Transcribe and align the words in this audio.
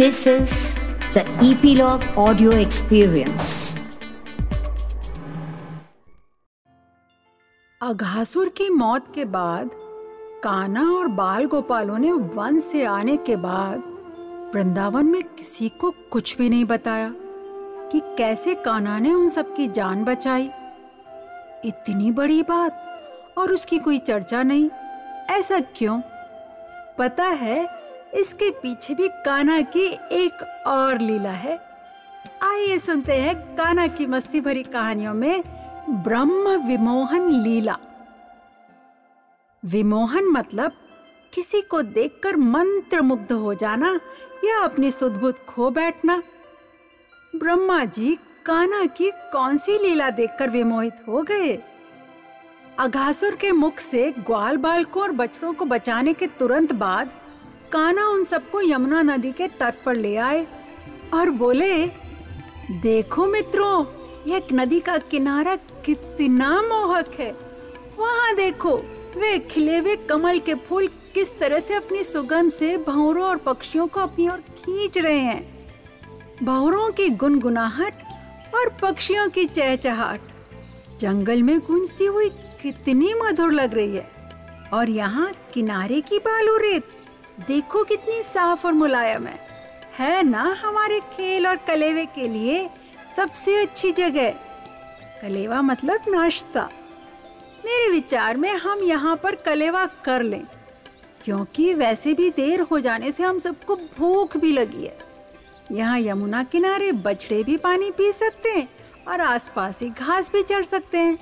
This 0.00 0.26
is 0.26 0.78
the 1.14 1.24
Epilogue 1.50 2.04
Audio 2.16 2.50
Experience. 2.50 3.76
Aghasura 7.82 8.48
की 8.48 8.70
मौत 8.70 9.14
के 9.14 9.24
बाद 9.24 9.70
काना 10.44 10.82
और 10.82 11.08
बाल 11.08 11.46
गोपालों 11.46 11.98
ने 11.98 12.12
वन 12.12 12.60
से 12.60 12.84
आने 12.84 13.16
के 13.16 13.36
बाद 13.36 13.82
वृंदावन 14.54 15.06
में 15.06 15.22
किसी 15.22 15.68
को 15.68 15.90
कुछ 15.90 16.36
भी 16.38 16.48
नहीं 16.48 16.64
बताया 16.64 17.14
कि 17.92 18.00
कैसे 18.18 18.54
काना 18.54 18.98
ने 18.98 19.12
उन 19.12 19.28
सबकी 19.28 19.68
जान 19.68 20.04
बचाई 20.04 20.50
इतनी 21.64 22.10
बड़ी 22.10 22.42
बात 22.42 23.34
और 23.38 23.52
उसकी 23.52 23.78
कोई 23.78 23.98
चर्चा 23.98 24.42
नहीं, 24.42 24.70
ऐसा 25.30 25.60
क्यों 25.60 26.00
पता 26.98 27.24
है 27.24 27.77
इसके 28.14 28.50
पीछे 28.50 28.94
भी 28.94 29.08
काना 29.08 29.60
की 29.60 29.86
एक 30.12 30.64
और 30.66 31.00
लीला 31.00 31.30
है। 31.30 31.58
आइए 32.42 32.78
सुनते 32.78 33.12
हैं 33.12 33.56
काना 33.56 33.86
की 33.86 34.06
मस्ती 34.06 34.40
भरी 34.40 34.62
कहानियों 34.62 35.14
में 35.14 35.42
ब्रह्म 35.90 36.56
विमोहन 36.66 37.30
लीला। 37.30 37.76
विमोहन 39.64 40.24
मतलब 40.24 40.72
किसी 41.34 41.60
को 41.60 41.82
देखकर 41.82 42.36
मंत्र 42.36 43.00
मुग्ध 43.00 43.32
हो 43.32 43.54
जाना 43.54 44.00
या 44.44 44.58
अपनी 44.58 44.90
सुदबुद 44.92 45.34
खो 45.48 45.70
बैठना। 45.70 46.22
ब्रह्मा 47.36 47.84
जी 47.84 48.18
काना 48.46 48.84
की 48.86 49.10
कौन 49.32 49.56
सी 49.56 49.78
लीला 49.78 50.10
देखकर 50.10 50.50
विमोहित 50.50 51.04
हो 51.08 51.22
गए? 51.22 51.58
अघासुर 52.78 53.34
के 53.34 53.52
मुख 53.52 53.78
से 53.78 54.10
ग्वाल 54.18 54.56
बालकों 54.56 55.02
और 55.02 55.12
बछड़ों 55.12 55.52
को 55.52 55.64
बचाने 55.64 56.12
के 56.14 56.26
तुरंत 56.26 56.72
बाद 56.72 57.10
काना 57.72 58.06
उन 58.08 58.24
सबको 58.24 58.60
यमुना 58.62 59.02
नदी 59.02 59.32
के 59.32 59.46
तट 59.60 59.82
पर 59.84 59.94
ले 59.94 60.16
आए 60.16 60.46
और 61.14 61.30
बोले, 61.30 61.86
देखो 62.82 63.26
मित्रों 63.26 63.84
एक 64.32 64.52
नदी 64.52 64.80
का 64.80 64.96
किनारा 65.10 65.56
कितना 65.84 66.50
मोहक 66.62 67.12
है। 67.18 67.30
वहाँ 67.98 68.34
देखो, 68.36 68.76
वे 69.16 69.38
खिले 69.50 69.78
हुए 69.78 69.96
कमल 70.08 70.38
के 70.38 70.54
फूल 70.66 70.86
किस 71.14 71.38
तरह 71.38 71.60
से 71.60 71.74
अपनी 71.74 72.02
सुगंध 72.04 72.52
से 72.52 72.76
भंवरों 72.78 73.24
और 73.24 73.36
पक्षियों 73.36 73.86
को 73.86 74.00
अपनी 74.00 74.28
ओर 74.28 74.40
खींच 74.58 74.98
रहे 74.98 75.18
हैं। 75.18 75.42
भंवरों 76.42 76.90
की 76.90 77.08
गुनगुनाहट 77.10 78.02
और 78.54 78.68
पक्षियों 78.82 79.28
की 79.28 79.44
चहचहाट। 79.44 80.20
जंगल 81.00 81.42
में 81.42 81.58
गूंजती 81.60 82.04
हुई 82.04 82.28
कितनी 82.62 83.12
मधुर 83.14 83.52
लग 83.52 83.74
रही 83.74 83.96
है 83.96 84.10
और 84.72 84.90
यहाँ 84.90 85.32
किनारे 85.54 86.00
की 86.00 86.18
बालू 86.18 86.56
रेत। 86.56 86.90
देखो 87.38 87.82
कितनी 87.84 88.22
साफ़ 88.22 88.66
और 88.66 88.72
मुलायम 88.72 89.26
है। 89.26 89.38
है 89.98 90.22
ना 90.22 90.42
हमारे 90.62 90.98
खेल 91.12 91.46
और 91.46 91.56
कलेवे 91.66 92.04
के 92.06 92.28
लिए 92.28 92.68
सबसे 93.16 93.56
अच्छी 93.56 93.92
जगह? 93.92 94.30
कलेवा 95.22 95.60
मतलब 95.62 96.04
नाश्ता। 96.08 96.68
मेरे 97.64 97.90
विचार 97.90 98.36
में 98.36 98.50
हम 98.52 98.82
यहाँ 98.82 99.16
पर 99.16 99.34
कलेवा 99.36 99.84
कर 100.04 100.22
लें, 100.22 100.44
क्योंकि 101.24 101.72
वैसे 101.74 102.14
भी 102.14 102.28
देर 102.30 102.60
हो 102.60 102.80
जाने 102.80 103.12
से 103.12 103.22
हम 103.22 103.38
सबको 103.38 103.76
भूख 103.98 104.36
भी 104.36 104.52
लगी 104.52 104.84
है। 104.84 104.96
यहाँ 105.72 105.98
यमुना 106.00 106.42
किनारे 106.44 106.92
बछड़े 106.98 107.42
भी 107.44 107.56
पानी 107.56 107.90
पी 107.90 108.12
सकते 108.12 108.50
हैं 108.50 108.68
और 109.08 109.20
आसपास 109.20 109.80
ही 109.82 109.88
घास 109.90 110.30
भी 110.32 110.42
चढ़ 110.42 110.64
सकते 110.64 110.98
हैं। 110.98 111.18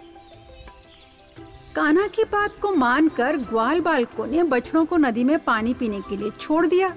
कान्हा 1.76 2.06
की 2.06 2.24
बात 2.24 2.54
को 2.62 2.70
मानकर 2.72 3.36
ग्वाल 3.36 3.80
बालकों 3.80 4.26
ने 4.26 4.42
बछड़ों 4.42 4.84
को 4.86 4.96
नदी 4.96 5.24
में 5.24 5.38
पानी 5.38 5.74
पीने 5.74 6.00
के 6.00 6.16
लिए 6.16 6.30
छोड़ 6.30 6.66
दिया 6.66 6.92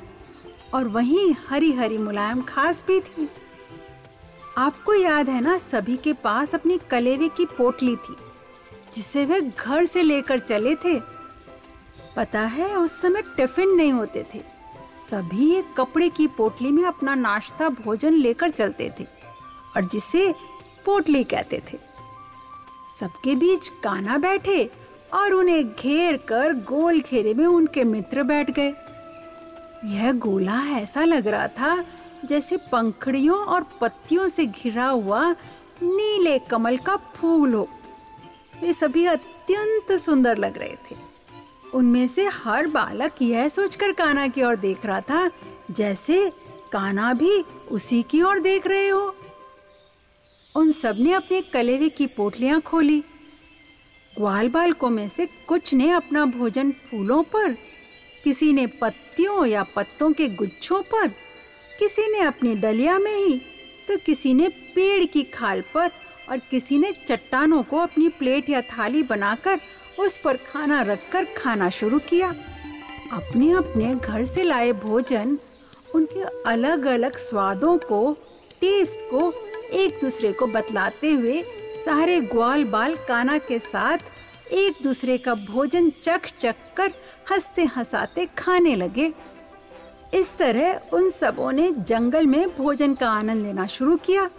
और 0.74 0.88
वहीं 0.88 1.34
हरी 1.48 1.72
हरी 1.72 1.98
मुलायम 1.98 2.42
खास 2.42 2.84
भी 2.88 3.00
थी। 3.00 3.28
आपको 4.58 4.94
याद 4.94 5.30
है 5.30 5.42
ना, 5.42 5.58
सभी 5.58 5.98
के 5.98 6.14
पास 6.14 6.56
अपनी 6.56 6.78
कलेवे 6.92 7.28
की 7.28 7.46
पोटली 7.48 7.96
थी, 7.96 8.16
जिसे 8.96 9.26
वे 9.26 9.42
घर 9.42 9.86
से 9.86 10.04
लेकर 10.04 10.40
चले 10.40 10.76
थे। 10.76 11.00
पता 12.16 12.42
है, 12.42 12.76
उस 12.76 13.02
समय 13.02 13.22
टिफ़िन 13.38 13.76
नहीं 13.76 13.94
होते 13.94 14.26
थे। 14.34 14.42
सभी 15.10 15.54
एक 15.56 15.74
कपड़े 15.78 16.10
की 16.10 16.28
पोटली 16.28 16.72
में 16.72 16.84
अपना 16.86 17.16
नाश्ता, 17.16 17.70
भोजन 17.70 18.14
लेकर 18.14 18.50
चलते 18.52 18.92
थे 19.00 19.08
और 19.76 19.86
जिसे 19.86 20.34
पोटली 20.86 21.24
कहते 21.24 21.62
थे। 21.72 21.89
सबके 23.00 23.36
बीच 23.36 23.68
काना 23.84 24.18
बैठे 24.18 24.70
और 25.14 25.34
उन्हें 25.34 25.70
घेर 25.70 26.18
कर 26.18 26.54
गोल 26.54 27.02
घेरे 27.02 27.34
में 27.34 27.46
उनके 27.46 27.84
मित्र 27.84 28.24
बैठ 28.24 28.52
गए। 28.52 28.74
यह 29.86 30.12
गोला 30.12 30.62
ऐसा 30.78 31.04
लग 31.04 31.28
रहा 31.28 31.48
था 31.48 31.86
जैसे 32.26 32.58
पंखड़ियों 32.58 33.38
और 33.38 33.66
पत्तियों 33.82 34.28
से 34.30 34.46
घिरा 34.46 34.88
हुआ 34.88 35.36
नीले 35.84 36.40
कमल 36.40 36.78
का 36.78 36.96
फूल 36.96 37.54
हो। 37.54 37.68
वे 38.62 38.74
सभी 38.74 39.06
अत्यंत 39.06 39.92
सुंदर 40.00 40.38
लग 40.38 40.58
रहे 40.58 40.76
थे। 40.92 40.96
उनमें 41.74 42.08
से 42.08 42.26
हर 42.26 42.68
बालक 42.68 43.22
यह 43.22 43.50
सोचकर 43.50 43.92
काना 43.92 44.28
की 44.28 44.44
ओर 44.44 44.56
देख 44.56 44.86
रहा 44.86 45.02
था 45.02 45.30
जैसे 45.72 46.32
काना 46.72 47.14
भी 47.14 47.44
उसी 47.72 48.02
की 48.04 48.22
ओर 48.22 48.40
देख 48.40 48.68
रहे 48.68 48.88
हो। 48.88 49.16
उन 50.56 50.72
सबने 50.72 51.12
अपने 51.14 51.42
कलेवे 51.54 51.90
की 51.90 52.06
पोटलियाँ 52.08 52.60
खोली। 52.62 53.00
ग्वाल 54.14 54.50
बालकों 54.50 54.90
में 54.90 55.08
से 55.10 55.26
कुछ 55.48 55.74
ने 55.74 55.90
अपना 55.92 56.26
भोजन 56.28 56.72
फूलों 56.72 57.22
पर, 57.24 57.56
किसी 58.24 58.52
ने 58.54 58.66
पत्तियों 58.82 59.46
या 59.46 59.64
पत्तों 59.76 60.12
के 60.12 60.28
गुच्छों 60.28 60.82
पर, 60.84 61.08
किसी 61.80 62.08
ने 62.12 62.20
अपनी 62.20 62.56
डलिया 62.56 62.98
में 63.00 63.16
ही 63.16 63.40
तो 63.88 63.98
किसी 63.98 64.34
ने 64.34 64.48
पेड़ 64.76 65.04
की 65.04 65.24
खाल 65.24 65.62
पर 65.74 65.90
और 66.30 66.38
किसी 66.50 66.78
ने 66.78 66.92
चट्टानों 67.08 67.62
को 67.64 67.78
अपनी 67.78 68.10
प्लेट 68.10 68.50
या 68.50 68.62
थाली 68.64 69.04
बनाकर 69.04 69.60
उस 70.00 70.18
पर 70.18 70.38
खाना 70.46 70.82
रखकर 70.82 71.26
खाना 71.38 71.70
शुरू 71.70 72.00
किया। 72.00 72.30
अपने 73.14 73.52
अपने 73.52 73.94
घर 73.96 74.26
से 74.26 74.44
लाए 74.44 74.72
भोजन 74.74 75.38
उनके 75.96 76.22
अलग 76.50 76.86
अलग 76.86 77.18
स्वादों 77.20 77.78
को, 77.80 78.12
टेस्ट 78.62 79.00
को 79.12 79.32
एक 79.74 80.00
दूसरे 80.02 80.32
को 80.34 80.48
बतलाते 80.48 81.12
हुए 81.12 81.42
सारे 81.86 82.20
ग्वाल 82.22 82.64
बाल 82.64 82.96
काना 83.08 83.38
के 83.38 83.60
साथ 83.60 83.98
एक 84.54 84.78
दूसरे 84.84 85.18
का 85.18 85.34
भोजन 85.34 85.90
चख 86.04 86.28
चख 86.40 86.56
कर 86.78 86.92
हँसते 87.32 87.64
हंसाते 87.66 88.26
खाने 88.38 88.76
लगे। 88.76 89.12
इस 90.14 90.36
तरह 90.38 90.82
उन 90.94 91.10
सबों 91.10 91.52
ने 91.52 91.72
जंगल 91.72 92.26
में 92.26 92.56
भोजन 92.56 92.94
का 92.94 93.10
आनंद 93.10 93.46
लेना 93.46 93.68
शुरू 93.68 93.96
किया। 93.96 94.30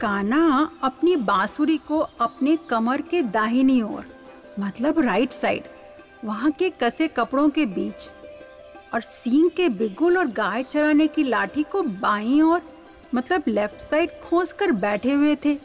काना 0.00 0.70
अपनी 0.82 1.16
बांसुरी 1.16 1.76
को 1.78 1.98
अपने 1.98 2.56
कमर 2.70 3.02
के 3.02 3.22
दाहिनी 3.22 3.80
ओर 3.82 4.04
मतलब 4.60 4.98
राइट 4.98 5.32
साइड, 5.32 5.62
वहाँ 6.24 6.50
के 6.50 6.70
कसे 6.82 7.08
कपड़ों 7.08 7.48
के 7.48 7.66
बीच 7.66 8.08
और 8.94 9.00
सींग 9.00 9.50
के 9.50 9.68
बिगुल 9.68 10.18
और 10.18 10.26
गाय 10.26 10.62
चराने 10.62 11.06
की 11.06 11.22
लाठी 11.22 11.62
को 11.62 11.82
बाई 11.82 12.40
ओर 12.40 12.60
मतलब 13.14 13.42
लेफ़्ट 13.48 13.80
साइड 13.80 14.10
खोस 14.20 14.52
कर 14.52 14.72
बैठे 14.72 15.12
हुए 15.12 15.36
थे। 15.44 15.56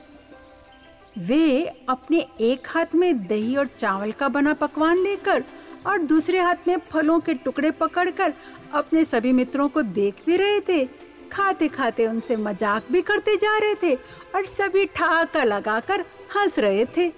वे 1.18 1.66
अपने 1.90 2.26
एक 2.42 2.68
हाथ 2.68 2.96
में 2.96 3.26
दही 3.28 3.56
और 3.56 3.68
चावल 3.78 4.12
का 4.12 4.28
बना 4.30 4.54
पकवान 4.54 4.98
लेकर 4.98 5.44
और 5.88 6.02
दूसरे 6.04 6.40
हाथ 6.40 6.68
में 6.68 6.78
फलों 6.90 7.20
के 7.20 7.34
टुकड़े 7.36 7.72
पकड़कर 7.72 8.34
अपने 8.74 9.04
सभी 9.06 9.32
मित्रों 9.32 9.68
को 9.70 9.82
देख 9.82 10.24
भी 10.26 10.38
रहे 10.38 10.60
थे। 10.60 10.86
खाते 11.32 11.68
खाते 11.68 12.06
उनसे 12.08 12.36
मज़ाक 12.38 12.92
भी 12.92 13.02
करते 13.02 13.36
जा 13.36 13.58
रहे 13.58 13.76
थे 13.76 13.94
और 14.36 14.46
सभी 14.48 14.86
ठहाका 14.86 15.44
लगाकर 15.44 16.06
हंस 16.36 16.60
रहे 16.60 16.86
थे। 16.98 17.12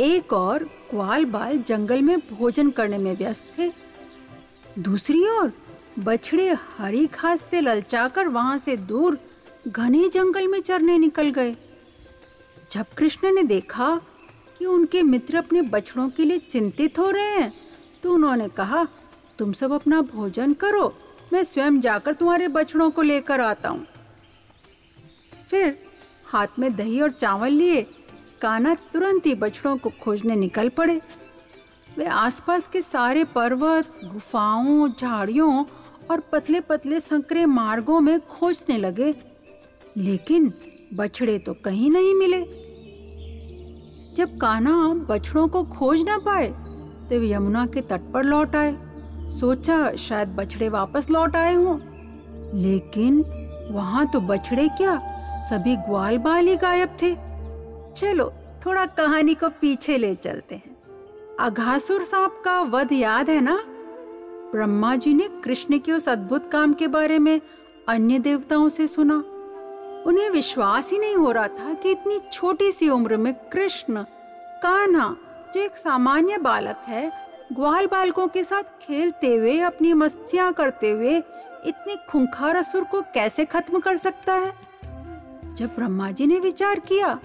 एक 0.00 0.32
और 0.32 0.64
ग्वाल 0.90 1.24
बाल 1.24 1.58
जंगल 1.68 2.02
में 2.02 2.18
भोजन 2.30 2.70
करने 2.70 2.98
में 2.98 3.14
व्यस्त 3.16 3.52
थे। 3.58 3.70
दूसरी 4.78 5.24
ओर 5.28 5.52
बछड़े 5.98 6.48
हरी 6.78 7.06
घास 7.06 7.42
से 7.42 7.60
ललचाकर 7.60 8.28
वहाँ 8.28 8.58
से 8.58 8.76
दूर 8.76 9.18
घने 9.64 10.08
जंगल 10.08 10.46
में 10.48 10.60
चरने 10.60 10.96
निकल 10.98 11.30
गए। 11.30 11.54
जब 12.70 12.86
कृष्ण 12.98 13.34
ने 13.34 13.42
देखा 13.44 13.96
कि 14.58 14.66
उनके 14.66 15.02
मित्र 15.02 15.36
अपने 15.36 15.62
बछड़ों 15.64 16.08
के 16.08 16.24
लिए 16.24 16.38
चिंतित 16.50 16.98
हो 16.98 17.10
रहे 17.10 17.30
हैं 17.30 17.52
तो 18.02 18.12
उन्होंने 18.14 18.48
कहा, 18.48 18.86
तुम 19.38 19.52
सब 19.52 19.72
अपना 19.72 20.00
भोजन 20.02 20.52
करो, 20.54 20.94
मैं 21.32 21.42
स्वयं 21.44 21.80
जाकर 21.80 22.14
तुम्हारे 22.14 22.48
बछड़ों 22.48 22.90
को 22.90 23.02
लेकर 23.02 23.40
आता 23.40 23.68
हूँ। 23.68 23.86
फिर 25.50 25.76
हाथ 26.26 26.58
में 26.58 26.74
दही 26.76 27.00
और 27.00 27.10
चावल 27.12 27.52
लिए 27.52 27.82
काना 28.40 28.74
तुरंत 28.92 29.26
ही 29.26 29.34
बछड़ों 29.34 29.76
को 29.76 29.90
खोजने 30.02 30.36
निकल 30.36 30.68
पड़े। 30.68 31.00
वे 31.96 32.04
आसपास 32.06 32.66
के 32.66 32.82
सारे 32.82 33.24
पर्वत, 33.26 33.92
गुफाओं, 34.04 34.88
झाड़ियों 34.90 35.64
और 36.10 36.20
पतले 36.32 36.60
पतले 36.60 37.00
संकरे 37.00 37.44
मार्गों 37.46 38.00
में 38.00 38.18
खोजने 38.20 38.78
लगे। 38.78 39.14
लेकिन 39.96 40.52
बछड़े 40.94 41.38
तो 41.38 41.54
कहीं 41.54 41.90
नहीं 41.90 42.14
मिले। 42.14 42.40
जब 44.16 44.36
कान्हा 44.36 44.88
बछड़ों 45.08 45.46
को 45.48 45.62
खोज 45.64 46.02
ना 46.02 46.18
पाए 46.18 46.46
तो 47.08 47.22
यमुना 47.24 47.66
के 47.66 47.80
तट 47.80 48.00
पर 48.12 48.24
लौट 48.24 48.56
आए। 48.56 48.76
सोचा 49.30 49.94
शायद 49.96 50.28
बछड़े 50.28 50.68
वापस 50.68 51.10
लौट 51.10 51.36
आए 51.36 51.54
हों। 51.54 51.78
लेकिन 52.54 53.20
वहाँ 53.70 54.06
तो 54.06 54.20
बछड़े 54.20 54.68
क्या, 54.68 54.96
सभी 55.50 55.76
ग्वाल 55.76 56.18
बाल 56.18 56.46
ही 56.46 56.56
गायब 56.56 56.96
थे। 57.02 57.14
चलो, 57.96 58.32
थोड़ा 58.66 58.86
कहानी 58.86 59.34
को 59.34 59.48
पीछे 59.48 59.98
ले 59.98 60.14
चलते 60.14 60.54
हैं। 60.54 60.76
अघासुर 61.40 62.04
सांप 62.04 62.42
का 62.44 62.60
वध 62.62 62.92
याद 62.92 63.30
है 63.30 63.40
ना? 63.40 63.56
ब्रह्मा 64.52 64.96
जी 64.96 65.14
ने 65.14 65.28
कृष्ण 65.44 65.78
के 65.78 65.92
उस 65.92 66.08
अद्भुत 66.08 66.50
काम 66.50 66.72
के 66.72 66.86
बारे 66.86 67.18
में 67.18 67.40
अन्य 67.88 68.18
देवताओं 68.18 68.68
से 68.68 68.86
सुना। 68.88 69.22
उन्हें 70.06 70.30
विश्वास 70.30 70.90
ही 70.90 70.98
नहीं 70.98 71.16
हो 71.16 71.32
रहा 71.32 71.48
था 71.48 71.74
कि 71.74 71.90
इतनी 71.90 72.20
छोटी 72.32 72.72
सी 72.72 72.88
उम्र 72.88 73.16
में 73.16 73.34
कृष्ण, 73.34 74.02
कान्हा, 74.62 75.16
जो 75.54 75.60
एक 75.60 75.76
सामान्य 75.76 76.38
बालक 76.38 76.76
है, 76.86 77.12
ग्वाल 77.52 77.86
बालकों 77.86 78.28
के 78.28 78.44
साथ 78.44 78.62
खेलते 78.62 79.36
हुए, 79.36 79.60
अपनी 79.60 79.92
मस्तियाँ 79.92 80.52
करते 80.52 80.90
हुए, 80.90 81.16
इतने 81.66 81.96
खुंखार 82.08 82.56
असुर 82.56 82.84
को 82.84 83.00
कैसे 83.00 83.44
खत्म 83.44 83.80
कर 83.80 83.96
सकता 83.96 84.34
है? 84.34 84.54
जब 85.56 85.66
ब्रह्मा 85.66 86.10
जी 86.10 86.26
ने 86.26 86.38
विचार 86.38 86.80
किया 86.80 87.20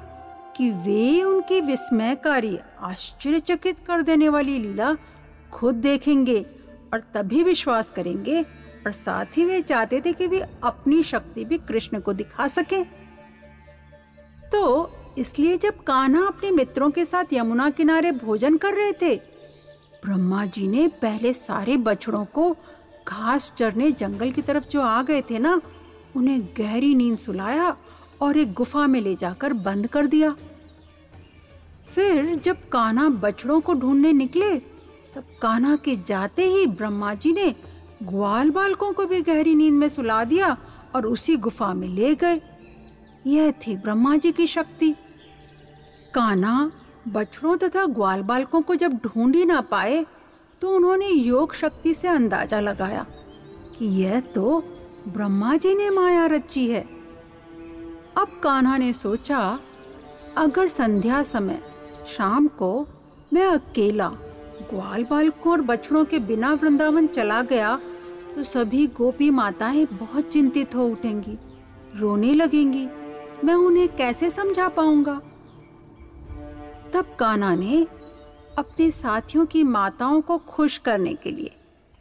कि 0.56 0.72
वे 0.72 1.24
उनकी 1.24 1.62
विस्मयकारी, 1.62 2.60
आश्चर्यचकित 2.82 3.78
कर 3.88 4.02
देने 4.02 4.30
वाली 4.30 4.60
लीला 4.60 4.96
खुद 5.54 5.76
देखेंगे 5.76 6.46
और 6.94 7.00
तभी 7.14 7.44
विश्वास 7.44 7.92
करेंगे 7.92 8.46
और 8.86 8.92
साथ 8.92 9.38
ही 9.38 9.46
वे 9.46 9.62
चाहते 9.62 10.02
थे 10.02 10.14
कि 10.14 10.28
वे 10.28 10.40
अपनी 10.64 11.02
शक्ति 11.04 11.46
भी 11.46 11.58
कृष्ण 11.58 12.00
को 12.00 12.14
दिखा 12.14 12.48
सके। 12.48 12.84
तो 14.52 14.92
इसलिए 15.18 15.58
जब 15.58 15.84
कान्हा 15.84 16.26
अपने 16.28 16.52
मित्रों 16.52 16.90
के 16.92 17.06
साथ 17.06 17.34
यमुना 17.34 17.70
किनारे 17.70 18.12
भोजन 18.12 18.58
कर 18.58 18.74
रहे 18.74 18.92
थे, 18.92 19.16
ब्रह्मा 20.06 20.46
जी 20.46 20.68
ने 20.68 20.88
पहले 21.02 21.34
सारे 21.34 21.78
बछड़ों 21.78 22.26
को 22.26 22.52
घास 23.08 23.52
चरने 23.58 23.92
जंगल 23.92 24.32
की 24.32 24.42
तरफ़ 24.42 24.68
जो 24.68 24.82
आ 24.82 25.02
गए 25.02 25.22
थे 25.22 25.40
ना, 25.40 25.60
उन्हें 26.16 26.42
गहरी 26.58 26.94
नींद 26.96 27.18
सुलाया 27.18 27.76
और 28.22 28.38
एक 28.38 28.54
गुफा 28.54 28.86
में 28.88 29.00
ले 29.02 29.16
जाकर 29.16 29.54
बंद 29.54 29.88
कर 29.88 30.08
दिया। 30.08 30.36
फिर 31.88 32.36
जब 32.36 32.70
कान्हा 32.70 33.08
बछड़ों 33.10 33.60
को 33.62 33.74
ढूँढने 33.74 34.12
निकले, 34.14 34.56
तब 35.16 35.24
कान्हा 35.42 35.76
के 35.76 35.96
जाते 35.98 36.46
ही 36.46 36.66
ब्रह्मा 36.68 37.14
जी 37.14 37.32
ने 37.32 37.54
ग्वाल 38.04 38.50
बालकों 38.52 38.92
को 38.94 39.06
भी 39.06 39.22
गहरी 39.22 39.56
नींद 39.56 39.74
में 39.74 39.88
सुला 39.90 40.24
दिया 40.24 40.58
और 40.96 41.06
उसी 41.06 41.36
गुफा 41.38 41.74
में 41.74 41.88
ले 41.88 42.14
गए। 42.16 42.42
यह 43.28 43.52
थी 43.62 43.76
ब्रह्मा 43.78 44.16
जी 44.18 44.32
की 44.32 44.48
शक्ति। 44.48 44.94
कान्हा, 46.14 46.72
बछड़ों 47.08 47.56
तथा 47.58 47.86
ग्वाल 47.86 48.22
बालकों 48.22 48.62
को 48.62 48.76
जब 48.76 48.94
ढूंढ 48.96 49.36
ही 49.36 49.46
ना 49.46 49.62
पाए 49.62 50.06
तो 50.62 50.76
उन्होंने 50.76 51.08
योग 51.08 51.54
शक्ति 51.54 51.94
से 51.94 52.08
अंदाज़ा 52.08 52.60
लगाया 52.60 53.06
कि 53.78 53.86
यह 54.04 54.20
तो 54.36 54.60
ब्रह्मा 55.08 55.56
जी 55.58 55.74
ने 55.76 55.90
माया 55.90 56.26
रची 56.26 56.68
है। 56.68 56.82
अब 58.18 58.40
कान्हा 58.44 58.78
ने 58.78 58.92
सोचा, 58.94 59.60
अगर 60.38 60.68
संध्या 60.68 61.24
समय 61.24 61.62
शाम 62.08 62.48
को 62.48 62.88
मैं 63.34 63.46
अकेला 63.46 64.08
ग्वाल 64.70 65.04
बालकों 65.04 65.52
और 65.52 65.62
बछड़ों 65.62 66.04
के 66.06 66.20
बिना 66.20 66.54
वृंदावन 66.54 67.08
चला 67.08 67.42
गया 67.44 67.76
तो 68.36 68.44
सभी 68.44 68.86
गोपी 68.88 69.30
माताएँ 69.30 69.86
बहुत 69.92 70.32
चिंतित 70.32 70.76
हो 70.76 70.86
उठेंगी, 70.88 71.38
रोने 71.96 72.34
लगेंगी। 72.34 72.88
मैं 73.44 73.54
उन्हें 73.56 73.88
कैसे 73.96 74.30
समझा 74.30 74.68
पाऊँगा? 74.70 75.20
तब 76.94 77.16
काना 77.20 77.56
ने 77.56 77.86
अपने 78.58 78.90
साथियों 78.92 79.46
की 79.46 79.64
माताओं 79.64 80.22
को 80.22 80.38
खुश 80.48 80.78
करने 80.78 81.14
के 81.14 81.32
लिए, 81.32 81.52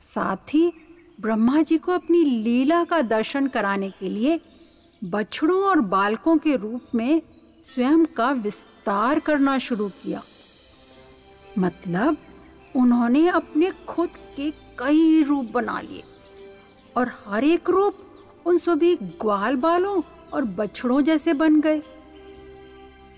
साथ 0.02 0.55
ही 0.55 0.72
ब्रह्मा 1.19 1.62
जी 1.62 1.78
को 1.78 1.93
अपनी 1.93 2.25
लीला 2.25 2.82
का 2.84 3.00
दर्शन 3.02 3.46
कराने 3.46 3.90
के 3.90 4.08
लिए 4.08 4.40
बछड़ों 5.02 5.62
और 5.62 5.81
बालकों 5.81 6.37
के 6.37 6.56
रूप 6.56 6.94
में 6.94 7.22
स्वयं 7.64 8.05
का 8.06 8.31
विस्तार 8.32 9.19
करना 9.20 9.58
शुरू 9.58 9.88
किया। 10.02 10.22
मतलब 11.58 12.16
उन्होंने 12.76 13.26
अपने 13.29 13.71
खुद 13.88 14.09
के 14.37 14.50
कई 14.79 15.23
रूप 15.23 15.50
बना 15.53 15.81
लिए। 15.81 16.03
और 16.97 17.11
हर 17.26 17.44
एक 17.44 17.71
रूप 17.71 17.97
उन 18.47 18.59
सभी 18.59 18.94
ग्वाल 18.97 19.56
बालों 19.56 20.00
और 20.32 20.44
बछड़ों 20.44 21.00
जैसे 21.03 21.32
बन 21.35 21.61
गए। 21.61 21.82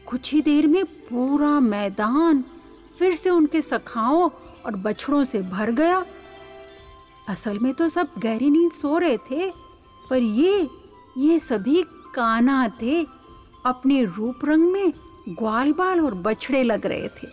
कुछ 0.07 0.33
ही 0.35 0.41
देर 0.41 0.67
में 0.67 0.85
पूरा 0.85 1.59
मैदान 1.61 2.45
फिर 2.99 3.15
से 3.17 3.31
उनके 3.31 3.63
सखाओं 3.63 4.29
और 4.67 4.77
बछड़ों 4.77 5.25
से 5.25 5.43
भर 5.43 5.71
गया। 5.71 6.05
असल 7.29 7.59
में 7.59 7.73
तो 7.75 7.89
सब 7.89 8.09
गहरी 8.19 8.51
नींद 8.51 8.73
सो 8.73 8.99
रहे 8.99 9.17
थे, 9.17 9.51
पर 10.11 10.23
ये 10.23 10.69
ये 11.19 11.39
सभी 11.41 11.83
काना 12.15 12.69
थे। 12.83 13.03
अपने 13.67 14.05
रूप 14.05 14.45
रंग 14.45 14.73
में 14.73 14.93
ग्वाल 15.29 15.73
बाल 15.73 16.01
और 16.01 16.15
बछड़े 16.15 16.63
लग 16.63 16.87
रहे 16.87 17.09
थे। 17.09 17.29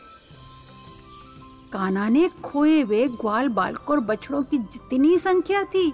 काना 1.74 2.10
ने 2.10 2.28
खोए 2.44 2.82
हुए 2.82 3.08
ग्वाल 3.08 3.48
बालक 3.50 3.90
और 3.90 4.00
बछड़ों 4.00 4.44
की 4.44 4.58
जितनी 4.58 5.18
संख्या 5.20 5.64
थी, 5.64 5.94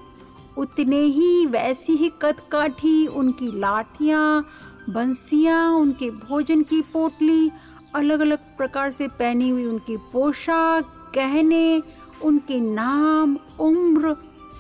उतने 0.58 1.00
ही 1.00 1.46
वैसी 1.46 1.94
ही 1.94 2.12
कदकाठी, 2.22 3.08
उनकी 3.08 3.60
लाठियाँ, 3.60 4.50
बंसियाँ, 4.90 5.72
उनके 5.72 6.10
भोजन 6.10 6.64
की 6.64 6.82
पोटली 6.82 7.52
अलग 7.96 8.20
अलग 8.20 8.38
प्रकार 8.58 8.92
से 8.92 9.08
पहनी 9.08 9.50
हुई 9.50 9.66
उनकी 9.66 9.98
पोशाक, 9.98 11.12
गहने, 11.16 11.82
उनके 12.24 12.60
नाम, 12.60 13.38
उम्र, 13.60 14.16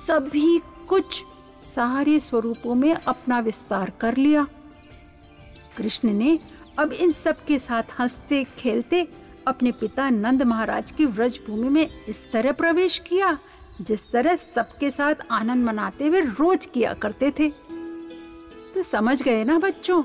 सभी 0.07 0.61
कुछ 0.89 1.23
सारे 1.75 2.19
स्वरूपों 2.19 2.75
में 2.75 2.93
अपना 2.93 3.39
विस्तार 3.39 3.91
कर 4.01 4.17
लिया। 4.17 4.47
कृष्ण 5.77 6.13
ने 6.13 6.39
अब 6.79 6.93
इन 6.93 7.11
सब 7.11 7.43
के 7.47 7.59
साथ 7.59 7.83
हँसते, 7.99 8.43
खेलते 8.57 9.07
अपने 9.49 9.71
पिता 9.71 10.09
नंद 10.09 10.43
महाराज 10.43 10.91
की 10.91 11.05
व्रज 11.05 11.39
भूमि 11.47 11.69
में 11.69 11.89
इस 12.07 12.31
तरह 12.31 12.51
प्रवेश 12.51 12.99
किया, 12.99 13.37
जिस 13.81 14.11
तरह 14.11 14.35
सबके 14.35 14.91
साथ 14.91 15.15
आनंद 15.31 15.65
मनाते 15.65 16.07
हुए 16.07 16.21
रोज 16.21 16.65
किया 16.65 16.93
करते 16.93 17.31
थे। 17.31 17.49
तो 18.73 18.83
समझ 18.83 19.21
गए 19.21 19.43
ना 19.43 19.59
बच्चों? 19.59 20.03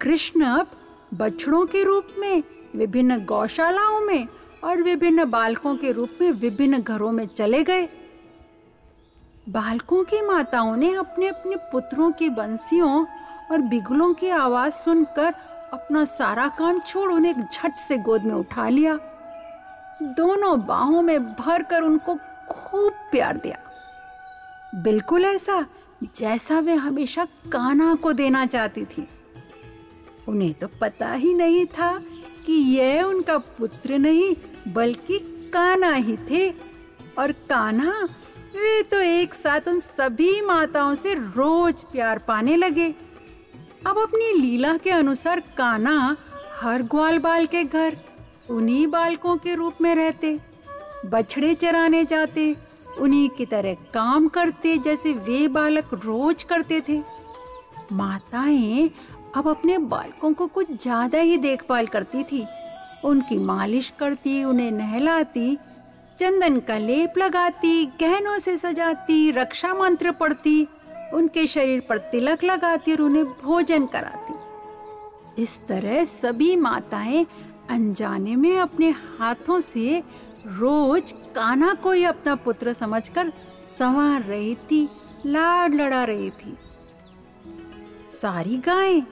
कृष्ण 0.00 0.42
अब 0.42 0.70
बछड़ों 1.14 1.66
के 1.66 1.84
रूप 1.84 2.08
में, 2.18 2.42
विभिन्न 2.76 3.24
गौशालाओं 3.24 4.00
में 4.00 4.26
और 4.64 4.82
विभिन्न 4.82 5.24
बालकों 5.30 5.76
के 5.76 5.92
रूप 5.92 6.10
में 6.20 6.30
विभिन्न 6.32 6.82
घरों 6.82 7.12
में 7.12 7.26
चले 7.26 7.62
गए। 7.64 7.88
बालकों 9.48 10.04
की 10.04 10.20
माताओं 10.22 10.76
ने 10.76 10.94
अपने 10.94 11.28
अपने 11.28 11.56
पुत्रों 11.56 12.10
की 12.12 12.28
बंसियों 12.28 13.06
और 13.50 13.58
बिगुलों 13.58 14.14
की 14.14 14.28
आवाज़ 14.28 14.72
सुनकर 14.72 15.34
अपना 15.72 16.04
सारा 16.04 16.48
काम 16.48 16.80
छोड़ 16.80 17.12
उन्हें 17.12 17.40
झट 17.40 17.72
से 17.88 17.98
गोद 17.98 18.22
में 18.22 18.34
उठा 18.34 18.68
लिया। 18.68 18.98
दोनों 20.02 20.66
बाहों 20.66 21.02
में 21.02 21.32
भर 21.32 21.62
कर 21.62 21.82
उनको 21.82 22.14
खूब 22.50 22.92
प्यार 22.92 23.36
दिया। 23.36 23.58
बिल्कुल 24.74 25.24
ऐसा 25.24 25.66
जैसा 26.16 26.58
वे 26.58 26.74
हमेशा 26.74 27.24
काना 27.24 27.94
को 27.94 28.12
देना 28.12 28.46
चाहती 28.46 28.84
थी। 28.84 29.08
उन्हें 30.28 30.54
तो 30.54 30.68
पता 30.80 31.12
ही 31.12 31.34
नहीं 31.34 31.66
था 31.66 32.00
कि 32.46 32.52
यह 32.52 33.02
उनका 33.02 33.38
पुत्र 33.38 33.98
नहीं, 33.98 34.34
बल्कि 34.72 35.18
काना 35.54 35.92
ही 35.92 36.16
थे। 36.16 36.50
और 37.18 37.32
काना 37.32 38.08
वे 38.56 38.82
तो 38.82 39.00
एक 39.00 39.34
साथ 39.34 39.60
उन 39.68 39.80
सभी 39.80 40.40
माताओं 40.40 40.94
से 40.94 41.14
रोज 41.14 41.82
प्यार 41.82 42.18
पाने 42.18 42.56
लगे। 42.56 42.94
अब 43.86 43.98
अपनी 43.98 44.32
लीला 44.32 44.76
के 44.76 44.90
अनुसार 44.90 45.40
काना 45.40 46.16
हर 46.60 46.82
ग्वाल 46.82 47.18
बाल 47.18 47.46
के 47.46 47.64
घर, 47.64 47.96
उन्हीं 48.50 48.86
बालकों 48.86 49.36
के 49.36 49.54
रूप 49.54 49.74
में 49.80 49.94
रहते। 49.94 50.38
बछड़े 51.06 51.54
चराने 51.54 52.04
जाते, 52.04 52.56
उन्हीं 52.98 53.28
की 53.28 53.46
तरह 53.46 53.74
काम 53.94 54.28
करते 54.28 54.78
जैसे 54.78 55.12
वे 55.12 55.48
बालक 55.48 55.94
रोज 55.94 56.42
करते 56.42 56.80
थे। 56.88 57.00
माताएँ 57.92 58.90
अब 59.36 59.48
अपने 59.48 59.78
बालकों 59.78 60.32
को 60.32 60.46
कुछ 60.46 60.82
ज़्यादा 60.82 61.18
ही 61.18 61.36
देखभाल 61.36 61.86
करती 61.86 62.22
थी। 62.22 62.46
उनकी 63.04 63.38
मालिश 63.38 63.92
करती, 63.98 64.44
उन्हें 64.44 64.70
नहलाती, 64.70 65.56
चंदन 66.18 66.60
का 66.60 66.78
लेप 66.78 67.18
लगाती, 67.18 67.84
गहनों 68.00 68.38
से 68.38 68.58
सजाती, 68.58 69.30
रक्षा 69.30 69.74
मंत्र 69.74 70.12
पढ़ती। 70.12 70.66
उनके 71.14 71.46
शरीर 71.46 71.80
पर 71.80 71.98
तिलक 72.10 72.44
लगाती 72.44 72.92
और 72.92 73.00
उन्हें 73.00 73.24
भोजन 73.24 73.86
कराती। 73.86 75.42
इस 75.42 75.58
तरह 75.66 76.04
सभी 76.04 76.54
माताएँ 76.56 77.26
अनजाने 77.70 78.36
में 78.36 78.58
अपने 78.58 78.90
हाथों 79.18 79.60
से 79.60 80.02
रोज 80.46 81.12
काना 81.34 81.72
को 81.74 81.92
ही 81.92 82.04
अपना 82.04 82.34
पुत्र 82.34 82.72
समझकर 82.72 83.32
संवार 83.78 84.22
रही 84.22 84.54
थी, 84.70 84.88
लाड 85.26 85.74
लड़ा 85.74 86.04
रही 86.04 86.30
थी। 86.30 86.56
सारी 88.12 88.56
गायें 88.56 89.02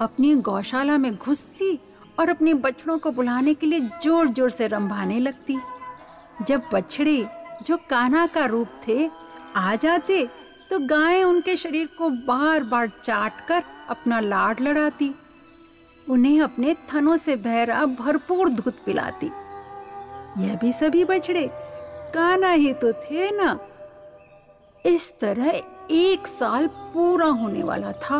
अपनी 0.00 0.34
गौशाला 0.34 0.98
में 0.98 1.14
घुसती 1.16 1.78
और 2.18 2.28
अपने 2.28 2.54
बछड़ों 2.54 2.98
को 2.98 3.10
बुलाने 3.10 3.54
के 3.54 3.66
लिए 3.66 3.80
ज़ोर 4.02 4.28
ज़ोर 4.28 4.50
से 4.50 4.66
रंभाने 4.66 5.18
लगती। 5.20 5.58
जब 6.46 6.62
बछड़े 6.72 7.26
जो 7.66 7.76
कान्हा 7.90 8.26
का 8.26 8.44
रूप 8.44 8.68
थे, 8.88 9.10
आ 9.56 9.74
जाते 9.76 10.22
तो 10.70 10.78
गायें 10.78 11.24
उनके 11.24 11.56
शरीर 11.56 11.88
को 11.98 12.08
बार 12.08 12.62
बार 12.62 12.90
चाट 13.04 13.46
कर 13.48 13.62
अपना 13.88 14.20
लाड 14.20 14.60
लड़ाती। 14.60 15.14
उन्हें 16.10 16.40
अपने 16.40 16.76
थनों 16.92 17.16
से 17.16 17.36
बहरा 17.36 17.84
भरपूर 17.86 18.48
दूध 18.48 18.74
पिलाती। 18.86 19.26
यह 20.38 20.56
भी 20.56 20.72
सभी 20.72 21.04
बछड़े, 21.04 21.50
काना 22.14 22.50
ही 22.50 22.72
तो 22.72 22.92
थे 22.92 23.30
ना। 23.30 23.58
इस 24.86 25.18
तरह 25.20 25.60
एक 25.90 26.26
साल 26.26 26.66
पूरा 26.66 27.26
होने 27.26 27.62
वाला 27.62 27.92
था। 27.92 28.18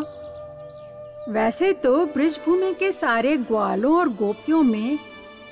वैसे 1.28 1.72
तो 1.72 2.06
ब्रिजभूमि 2.06 2.74
के 2.74 2.92
सारे 2.92 3.36
ग्वालों 3.36 3.98
और 3.98 4.08
गोपियों 4.08 4.62
में 4.62 4.98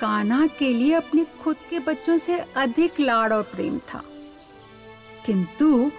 कान्हा 0.01 0.47
के 0.47 0.73
लिए 0.73 0.95
अपने 0.95 1.27
खुद 1.43 1.57
के 1.71 1.79
बच्चों 1.79 2.19
से 2.19 2.39
अधिक 2.57 3.01
लाड़ 3.01 3.33
और 3.33 3.43
प्रेम 3.43 3.79
था। 3.79 4.03
किंतु 5.27 5.91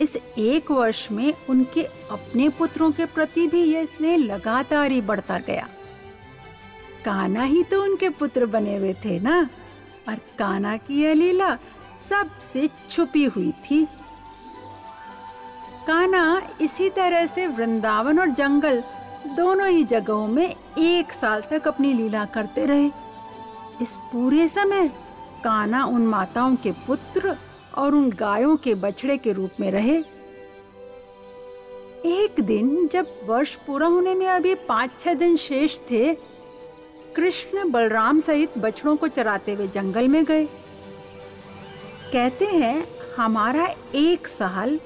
इस 0.00 0.16
एक 0.38 0.70
वर्ष 0.70 1.10
में 1.12 1.34
उनके 1.50 1.82
अपने 2.10 2.48
पुत्रों 2.48 2.90
के 2.92 3.06
प्रति 3.06 3.46
भी 3.46 3.62
यह 3.62 3.84
स्नेह 3.84 4.16
लगातार 4.16 4.90
ही 4.90 5.00
बढ़ता 5.00 5.38
गया। 5.38 5.68
काना 7.04 7.42
ही 7.42 7.62
तो 7.62 7.82
उनके 7.82 8.08
पुत्र 8.08 8.46
बने 8.46 8.76
हुए 8.76 8.94
थे 8.94 9.20
ना? 9.20 9.48
और 10.08 10.14
काना 10.14 10.76
की 10.76 11.02
यह 11.02 11.14
लीला 11.14 11.54
सबसे 12.08 12.70
छुपी 12.90 13.24
हुई 13.24 13.52
थी। 13.52 13.84
काना 15.86 16.42
इसी 16.60 16.90
तरह 16.90 17.26
से 17.26 17.46
वृंदावन 17.46 18.18
और 18.18 18.26
जंगल 18.26 18.82
दोनों 19.26 19.68
ही 19.68 19.84
जगहों 19.84 20.26
में 20.26 20.54
एक 20.78 21.12
साल 21.12 21.42
तक 21.50 21.68
अपनी 21.68 21.92
लीला 21.92 22.24
करते 22.24 22.66
रहे। 22.66 22.86
इस 23.82 23.96
पूरे 24.12 24.48
समय 24.48 24.88
काना 25.44 25.84
उन 25.84 26.06
माताओं 26.06 26.56
के 26.56 26.72
पुत्र 26.72 27.36
और 27.74 27.94
उन 27.94 28.10
गायों 28.10 28.56
के 28.56 28.74
बछड़े 28.74 29.16
के 29.16 29.32
रूप 29.32 29.60
में 29.60 29.70
रहे। 29.70 29.96
एक 32.06 32.40
दिन 32.40 32.88
जब 32.92 33.12
वर्ष 33.24 33.54
पूरा 33.56 33.86
होने 33.86 34.14
में 34.14 34.26
अभी 34.26 34.54
पाँच 34.68 34.98
छह 35.00 35.14
दिन 35.14 35.36
शेष 35.36 35.78
थे, 35.90 36.14
कृष्ण 37.16 37.70
बलराम 37.70 38.20
सहित 38.20 38.58
बछड़ों 38.58 38.96
को 38.96 39.08
चराते 39.08 39.52
हुए 39.52 39.68
जंगल 39.68 40.08
में 40.08 40.24
गए। 40.24 40.44
कहते 42.12 42.44
हैं, 42.44 42.86
हमारा 43.16 43.66
एक 43.94 44.28
साल 44.28 44.78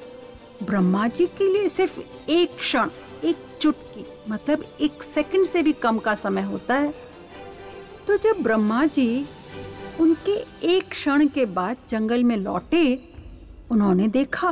ब्रह्मा 0.63 1.07
जी 1.09 1.27
के 1.29 1.53
लिए 1.53 1.69
सिर्फ़ 1.69 2.01
एक 2.31 2.57
क्षण, 2.59 2.91
एक 3.25 3.37
चुटकी 3.61 4.05
मतलब 4.29 4.65
एक 4.81 5.03
सेकंड 5.03 5.47
से 5.47 5.63
भी 5.63 5.73
कम 5.73 5.99
का 5.99 6.15
समय 6.15 6.43
होता 6.43 6.75
है। 6.75 6.95
तो 8.07 8.17
जब 8.17 8.43
ब्रह्मा 8.43 8.85
जी 8.87 9.27
उनके 10.01 10.33
एक 10.67 10.89
क्षण 10.89 11.27
के 11.27 11.45
बाद 11.47 11.77
जंगल 11.89 12.25
में 12.25 12.37
लौटे, 12.37 12.99
उन्होंने 13.71 14.09
देखा, 14.09 14.51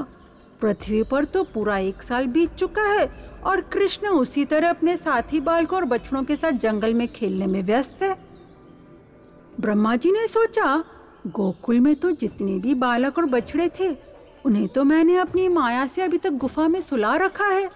पृथ्वी 0.61 1.03
पर 1.03 1.25
तो 1.25 1.43
पूरा 1.45 1.79
एक 1.79 2.03
साल 2.03 2.27
बीत 2.27 2.55
चुका 2.55 2.83
है 2.83 3.07
और 3.45 3.61
कृष्ण 3.73 4.09
उसी 4.09 4.45
तरह 4.45 4.71
अपने 4.71 4.97
साथी 4.97 5.41
बालकों 5.41 5.79
और 5.79 5.85
बछड़ों 5.85 6.23
के 6.25 6.37
साथ 6.37 6.53
जंगल 6.53 6.95
में 6.95 7.07
खेलने 7.09 7.47
में 7.47 7.63
व्यस्त 7.63 8.03
है। 8.03 8.17
ब्रह्मा 9.61 9.95
जी 9.97 10.13
ने 10.13 10.27
सोचा, 10.27 10.85
गोकुल 11.27 11.81
में 11.81 11.95
तो 11.97 12.11
जितने 12.11 12.59
भी 12.59 12.75
बालक 12.75 13.19
और 13.19 13.27
बछड़े 13.27 13.69
थे, 13.81 13.91
उन्हें 14.45 14.67
तो 14.69 14.85
मैंने 14.85 15.17
अपनी 15.17 15.49
माया 15.49 15.87
से 15.87 16.03
अभी 16.03 16.19
तक 16.19 16.31
गुफा 16.31 16.69
में 16.69 16.81
सुला 16.81 17.15
रखा 17.17 17.47
है। 17.47 17.69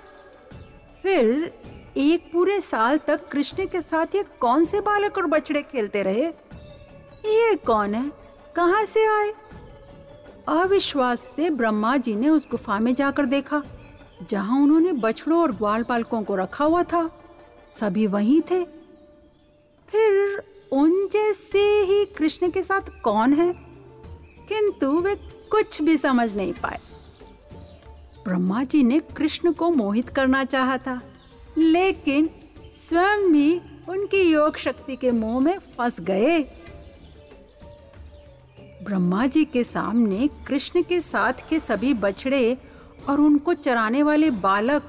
फिर 1.03 1.53
एक 1.97 2.31
पूरे 2.33 2.61
साल 2.61 2.99
तक 2.99 3.29
कृष्ण 3.29 3.67
के 3.67 3.81
साथ 3.81 4.15
ये 4.15 4.25
कौन 4.41 4.65
से 4.65 4.81
बालक 4.81 5.19
और 5.19 5.27
बछड़े 5.27 5.63
खेलते 5.63 6.03
रहे? 6.03 6.31
ये 7.19 7.57
कौन 7.57 7.95
है? 7.95 8.13
कहाँ 8.57 8.85
से 8.85 9.07
आए? 9.07 9.35
अविश्वास 10.49 11.21
से 11.21 11.51
ब्रह्मा 11.51 11.97
जी 11.97 12.15
ने 12.15 12.29
उस 12.29 12.49
गुफा 12.51 12.79
में 12.79 12.95
जाकर 12.95 13.25
देखा, 13.25 13.63
जहाँ 14.31 14.63
उन्होंने 14.63 14.93
बछड़ों 14.93 15.41
और 15.41 15.53
ग्वाल 15.53 15.83
पालकों 15.83 16.23
को 16.23 16.37
रखा 16.37 16.65
हुआ 16.65 16.83
था। 16.83 17.23
सभी 17.81 18.07
वहीं 18.07 18.41
थे। 18.41 18.65
फिर 19.89 20.43
उन 20.73 21.09
जैसे 21.13 21.81
ही 21.83 22.05
कृष्ण 22.05 22.51
के 22.51 22.63
साथ 22.63 23.01
कौन 23.03 23.33
है? 23.33 23.53
किंतु 24.49 25.01
वे 25.01 25.15
कुछ 25.51 25.83
भी 25.83 25.97
समझ 25.97 26.37
नहीं 26.37 26.53
पाए। 26.53 26.79
ब्रह्मा 28.25 28.65
जी 28.65 28.83
ने 28.83 28.99
कृष्ण 28.99 29.53
को 29.53 29.71
मोहित 29.71 30.09
करना 30.09 30.45
चाहा 30.45 30.79
था, 30.79 31.03
लेकिन 31.59 32.31
स्वयं 32.77 33.33
भी 33.33 33.61
उनकी 33.89 34.23
योग 34.23 34.57
शक्ति 34.57 34.97
के 34.97 35.11
मोह 35.11 35.41
में 35.41 35.59
फंस 35.59 36.01
गए। 36.01 36.58
ब्रह्मा 38.89 39.27
जी 39.27 39.45
के 39.45 39.65
सामने 39.65 40.31
कृष्ण 40.47 40.83
के 40.83 41.01
साथ 41.01 41.33
के 41.51 41.61
सभी 41.61 41.95
बछड़े 41.95 42.59
और 43.09 43.21
उनको 43.21 43.55
चराने 43.55 44.03
वाले 44.03 44.31
बालक 44.31 44.83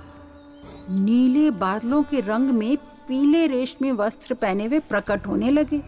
नीले 0.90 1.52
बादलों 1.52 2.04
के 2.04 2.20
रंग 2.20 2.50
में 2.50 2.78
पीले 2.78 3.48
रेशमी 3.48 3.92
वस्त्र 3.92 4.34
पहने 4.34 4.66
हुए 4.66 4.80
प्रकट 4.80 5.28
होने 5.28 5.52
लगे। 5.52 5.82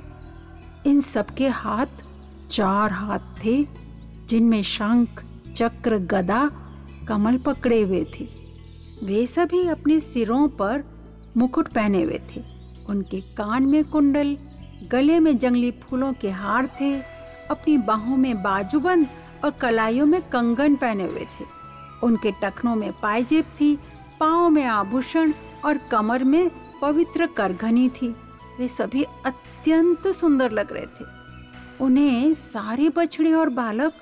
इन 0.86 1.02
सबके 1.02 1.48
हाथ 1.48 1.86
चार 2.52 2.92
हाथ 2.92 3.20
थे, 3.20 3.68
जिनमें 4.26 4.64
शंख, 4.64 5.24
चक्र, 5.56 5.98
गदा, 5.98 6.52
कमल 7.08 7.38
पकड़े 7.38 7.82
हुए 7.82 8.04
थे। 8.04 8.28
वे 9.04 9.26
सभी 9.28 9.68
अपने 9.68 10.00
सिरों 10.00 10.48
पर 10.48 10.84
मुकुट 11.38 11.68
पहने 11.68 12.04
हुए 12.04 12.20
थे। 12.36 12.44
उनके 12.90 13.22
कान 13.22 13.64
में 13.64 13.84
कुंडल, 13.84 14.38
गले 14.92 15.20
में 15.20 15.38
जंगली 15.38 15.72
फूलों 15.72 16.14
के 16.14 16.30
हार 16.30 16.68
थे। 16.68 17.11
अपनी 17.52 17.78
बाहों 17.78 18.18
में 18.18 18.42
बाजूबंद 18.44 19.08
और 19.44 19.52
कलाइयों 19.52 20.06
में 20.06 20.22
कंगन 20.22 20.76
पहने 20.76 21.04
हुए 21.04 21.26
थे। 21.26 21.46
उनके 22.04 22.32
टखनों 22.32 22.76
में 22.76 22.92
पायजेब 22.94 23.46
थी, 23.46 23.76
पाँव 24.20 24.50
में 24.50 24.66
आभूषण 24.66 25.34
और 25.66 25.78
कमर 25.78 26.24
में 26.24 26.50
पवित्र 26.82 27.26
करघनी 27.28 27.90
थी। 27.90 28.16
वे 28.60 28.68
सभी 28.68 29.04
अत्यंत 29.26 30.08
सुंदर 30.08 30.52
लग 30.52 30.74
रहे 30.74 30.86
थे। 30.86 31.06
उन्हें 31.82 32.34
सारे 32.34 32.90
बछड़े 32.90 33.34
और 33.34 33.50
बालक 33.50 33.94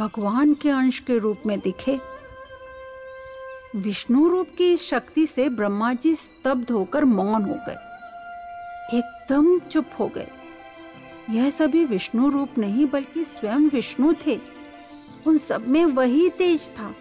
भगवान 0.00 0.54
के 0.54 0.70
अंश 0.70 0.98
के 0.98 1.18
रूप 1.18 1.38
में 1.46 1.58
दिखे। 1.60 2.00
विष्णु 3.76 4.28
रूप 4.28 4.48
की 4.58 4.76
शक्ति 4.76 5.26
से 5.26 5.48
ब्रह्मा 5.48 5.92
जी 5.92 6.14
स्तब्ध 6.14 6.70
होकर 6.70 7.04
मौन 7.04 7.42
हो 7.42 7.54
गए। 7.68 7.76
एकदम 8.98 9.58
चुप 9.58 9.86
हो 9.98 10.08
गए। 10.08 10.28
यह 11.30 11.50
सभी 11.50 11.84
विष्णु 11.84 12.28
रूप 12.30 12.58
नहीं, 12.58 12.86
बल्कि 12.86 13.24
स्वयं 13.24 13.68
विष्णु 13.70 14.14
थे। 14.26 14.40
उन 15.26 15.38
सब 15.38 15.68
में 15.68 15.84
वही 15.84 16.28
तेज 16.28 16.70
था। 16.70 16.94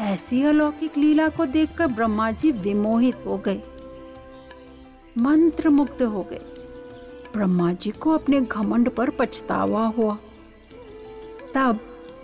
ऐसी 0.00 0.42
अलौकिक 0.42 0.96
लीला 0.98 1.28
को 1.28 1.46
देखकर 1.46 1.86
ब्रह्मा 1.86 2.30
जी 2.30 2.50
विमोहित 2.50 3.16
हो 3.26 3.38
गए। 3.38 3.62
मंत्र 5.18 5.68
मुग्ध 5.68 6.02
हो 6.02 6.22
गए। 6.22 6.40
ब्रह्मा 7.34 7.72
जी 7.72 7.90
को 7.90 8.10
अपने 8.10 8.40
घमंड 8.40 8.90
पर 8.90 9.10
पछतावा 9.10 9.86
हुआ। 9.86 10.18
तब 11.54 11.78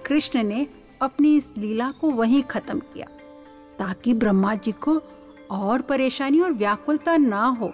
कृष्ण 0.07 0.43
ने 0.43 0.67
अपनी 1.03 1.37
इस 1.37 1.49
लीला 1.59 1.91
को 1.91 2.11
वहीं 2.11 2.43
खत्म 2.43 2.79
किया, 2.79 3.07
ताकि 3.79 4.15
ब्रह्मा 4.15 4.55
जी 4.55 4.73
को 4.73 5.03
और 5.51 5.81
परेशानी 5.81 6.41
और 6.41 6.53
व्याकुलता 6.53 7.17
ना 7.17 7.45
हो। 7.45 7.73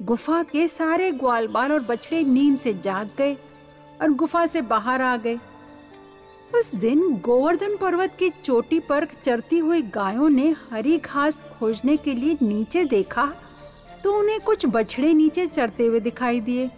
गुफा 0.00 0.42
के 0.42 0.66
सारे 0.68 1.10
ग्वाल 1.12 1.46
बाल 1.46 1.72
और 1.72 1.80
बछड़े 1.80 2.22
नींद 2.24 2.58
से 2.60 2.72
जाग 2.74 3.10
गए 3.18 3.34
और 4.02 4.12
गुफा 4.12 4.46
से 4.46 4.60
बाहर 4.62 5.02
आ 5.02 5.16
गए। 5.16 5.38
उस 6.50 6.74
दिन 6.74 7.00
गोवर्धन 7.16 7.76
पर्वत 7.76 8.16
की 8.18 8.30
चोटी 8.44 8.78
पर 8.80 9.06
चरती 9.24 9.58
हुई 9.58 9.82
गायों 9.90 10.28
ने 10.28 10.48
हरी 10.70 10.98
घास 10.98 11.40
खोजने 11.58 11.96
के 11.96 12.14
लिए 12.14 12.36
नीचे 12.42 12.84
देखा 12.84 13.32
तो 14.04 14.18
उन्हें 14.18 14.40
कुछ 14.40 14.66
बछड़े 14.66 15.12
नीचे 15.14 15.46
चरते 15.46 15.86
हुए 15.86 16.00
दिखाई 16.00 16.40
दिए। 16.40 16.70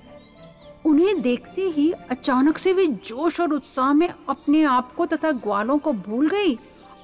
उन्हें 0.87 1.21
देखते 1.23 1.62
ही 1.71 1.90
अचानक 2.11 2.59
से 2.59 2.73
वे 2.73 2.87
जोश 2.87 3.40
और 3.40 3.52
उत्साह 3.52 3.92
में 3.92 4.09
अपने 4.09 4.62
आप 4.64 4.92
को 4.94 5.06
तथा 5.06 5.30
ग्वालों 5.33 5.78
को 5.78 5.92
भूल 5.92 6.28
गई 6.28 6.54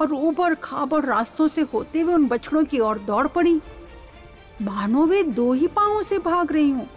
और 0.01 0.13
ऊबर 0.15 0.55
खाबर 0.55 1.05
रास्तों 1.05 1.49
से 1.49 1.61
होते 1.75 2.01
हुए 2.01 2.15
उन 2.15 2.29
बछड़ों 2.29 2.65
की 2.65 2.79
ओर 2.79 2.99
दौड़ 2.99 3.27
पड़ी। 3.29 3.61
मानो 4.63 5.05
वे 5.07 5.23
दो 5.23 5.53
ही 5.53 5.67
पाओ 5.67 6.03
से 6.03 6.19
भाग 6.19 6.53
रही 6.53 6.71
हूँ। 6.71 6.89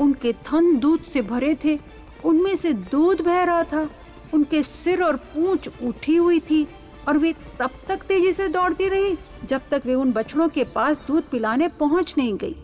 उनके 0.00 0.32
थन 0.32 0.76
दूध 0.78 1.02
से 1.02 1.22
भरे 1.22 1.54
थे, 1.64 1.78
उनमें 2.24 2.56
से 2.56 2.72
दूध 2.72 3.20
बह 3.20 3.42
रहा 3.42 3.62
था। 3.64 3.88
उनके 4.34 4.62
सिर 4.62 5.02
और 5.02 5.16
पूंछ 5.16 5.68
उठी 5.82 6.16
हुई 6.16 6.40
थी 6.40 6.66
और 7.08 7.18
वे 7.18 7.32
तब 7.58 7.70
तक 7.88 8.02
तेज़ी 8.02 8.32
से 8.32 8.48
दौड़ती 8.48 8.88
रही 8.88 9.16
जब 9.44 9.68
तक 9.70 9.82
वे 9.86 9.94
उन 9.94 10.12
बछड़ों 10.12 10.48
के 10.48 10.64
पास 10.64 11.00
दूध 11.06 11.28
पिलाने 11.30 11.68
पहुँच 11.80 12.14
नहीं 12.18 12.34
गई। 12.34 12.56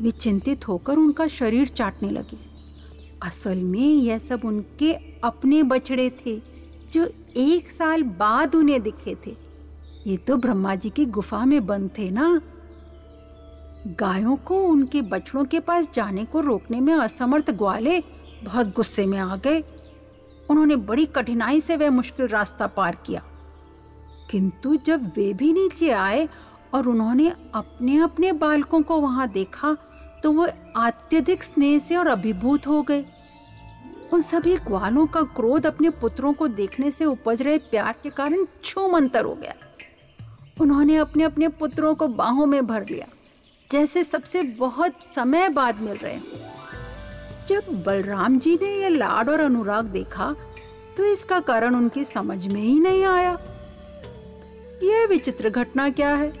वे 0.00 0.10
चिंतित 0.10 0.66
होकर 0.68 0.96
उनका 0.96 1.26
शरीर 1.26 1.68
चाटने 1.68 2.10
लगी। 2.10 2.38
असल 3.22 3.58
में 3.58 3.80
यह 3.80 4.18
सब 4.18 4.40
उनके 4.44 4.92
अपने 5.24 5.62
बछड़े 5.62 6.10
थे, 6.18 6.36
जो 6.92 7.08
एक 7.36 7.70
साल 7.70 8.02
बाद 8.02 8.54
उन्हें 8.54 8.82
दिखे 8.82 9.16
थे। 9.26 9.36
ये 10.06 10.16
तो 10.16 10.36
ब्रह्मा 10.36 10.74
जी 10.74 10.90
की 10.90 11.04
गुफा 11.06 11.44
में 11.44 11.66
बंद 11.66 11.90
थे 11.98 12.10
ना? 12.10 12.40
गायों 13.86 14.36
को 14.36 14.62
उनके 14.64 15.00
बछड़ों 15.02 15.44
के 15.44 15.60
पास 15.60 15.88
जाने 15.94 16.24
को 16.24 16.40
रोकने 16.40 16.80
में 16.80 16.92
असमर्थ 16.94 17.50
ग्वाले 17.50 17.98
बहुत 18.44 18.74
गुस्से 18.74 19.06
में 19.06 19.18
आ 19.18 19.36
गए। 19.36 19.60
उन्होंने 20.50 20.76
बड़ी 20.76 21.06
कठिनाई 21.06 21.60
से 21.60 21.76
वह 21.76 21.90
मुश्किल 21.90 22.26
रास्ता 22.26 22.66
पार 22.66 22.96
किया। 23.06 23.22
किंतु 24.30 24.74
जब 24.76 25.10
वे 25.16 25.32
भी 25.32 25.52
नीचे 25.52 25.90
आए 25.90 26.28
और 26.74 26.88
उन्होंने 26.88 27.32
अपने 27.54 27.96
अपने 27.98 28.32
बालकों 28.32 28.80
को 28.82 29.00
वहाँ 29.00 29.28
देखा 29.28 29.76
तो 30.22 30.32
वो 30.32 30.46
अत्यधिक 30.76 31.42
स्नेह 31.42 31.78
से 31.78 31.96
और 31.96 32.06
अभिभूत 32.06 32.66
हो 32.66 32.80
गए। 32.82 33.04
उन 34.12 34.22
सभी 34.22 34.56
ग्वालों 34.56 35.06
का 35.06 35.22
क्रोध 35.36 35.66
अपने 35.66 35.90
पुत्रों 35.90 36.32
को 36.32 36.48
देखने 36.48 36.90
से 36.90 37.04
उपज 37.04 37.42
रहे 37.42 37.58
प्यार 37.58 37.94
के 38.02 38.10
कारण 38.10 38.44
छूमंतर 38.64 39.24
हो 39.24 39.34
गया। 39.34 39.54
उन्होंने 40.60 40.96
अपने 40.96 41.24
अपने 41.24 41.48
पुत्रों 41.48 41.94
को 41.94 42.08
बाहों 42.08 42.46
में 42.46 42.66
भर 42.66 42.86
लिया। 42.86 43.06
जैसे 43.70 44.04
सबसे 44.04 44.42
बहुत 44.58 45.02
समय 45.14 45.48
बाद 45.48 45.80
मिल 45.80 45.96
रहे 45.96 46.18
जब 47.48 47.82
बलराम 47.86 48.38
जी 48.38 48.54
ने 48.62 48.68
यह 48.68 48.88
लाड 48.88 49.28
और 49.30 49.40
अनुराग 49.40 49.84
देखा 49.84 50.34
तो 50.96 51.04
इसका 51.04 51.40
कारण 51.40 51.74
उनकी 51.74 52.04
समझ 52.04 52.46
में 52.46 52.60
ही 52.60 52.78
नहीं 52.80 53.04
आया। 53.04 53.32
यह 54.82 55.06
विचित्र 55.06 55.50
घटना 55.50 55.88
क्या 55.90 56.14
है? 56.14 56.32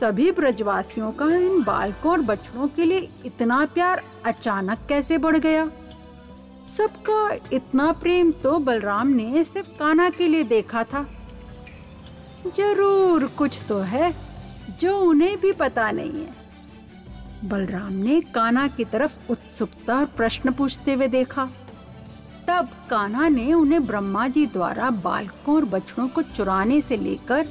सभी 0.00 0.30
ब्रजवासियों 0.32 1.10
का 1.12 1.26
इन 1.36 1.62
बालकों 1.62 2.12
और 2.12 2.20
बछड़ों 2.20 2.68
के 2.68 2.84
लिए 2.84 3.08
इतना 3.26 3.64
प्यार 3.64 4.02
अचानक 4.26 4.86
कैसे 4.88 5.18
बढ़ 5.18 5.36
गया? 5.36 5.66
सबका 6.76 7.30
इतना 7.52 7.90
प्रेम 7.92 8.32
तो 8.32 8.58
बलराम 8.58 9.08
ने 9.08 9.44
सिर्फ़ 9.44 9.68
काना 9.68 10.08
के 10.10 10.28
लिए 10.28 10.44
देखा 10.44 10.84
था। 10.84 11.06
ज़रूर 12.56 13.26
कुछ 13.38 13.62
तो 13.68 13.78
है। 13.78 14.14
जो 14.70 15.00
उन्हें 15.00 15.40
भी 15.40 15.52
पता 15.52 15.90
नहीं 15.90 16.10
है। 16.10 16.34
बलराम 17.44 17.92
ने 17.92 18.20
काना 18.20 18.68
की 18.68 18.84
तरफ़ 18.84 19.18
उत्सुकता 19.30 19.96
और 19.96 20.04
प्रश्न 20.04 20.52
पूछते 20.52 20.94
हुए 20.94 21.08
देखा। 21.08 21.48
तब 22.48 22.68
काना 22.90 23.28
ने 23.28 23.52
उन्हें 23.52 23.86
ब्रह्मा 23.86 24.28
जी 24.28 24.46
द्वारा 24.46 24.90
बालकों 24.90 25.54
और 25.54 25.64
बछड़ों 25.64 26.08
को 26.08 26.22
चुराने 26.22 26.80
से 26.80 26.96
लेकर 26.96 27.48